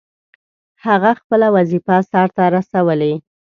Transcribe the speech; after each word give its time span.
هغه 0.85 1.11
خپله 1.19 1.47
وظیفه 1.55 1.95
سرته 2.11 2.43
رسولې. 2.55 3.13